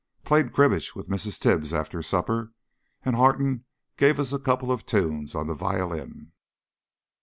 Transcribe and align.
Played 0.23 0.51
cribbage 0.51 0.95
with 0.95 1.09
Mrs. 1.09 1.37
Tibbs 1.37 1.75
after 1.75 2.01
supper, 2.01 2.53
and 3.05 3.15
Harton 3.15 3.65
gave 3.97 4.19
us 4.19 4.33
a 4.33 4.39
couple 4.39 4.71
of 4.71 4.83
tunes 4.83 5.35
on 5.35 5.45
the 5.45 5.53
violin. 5.53 6.31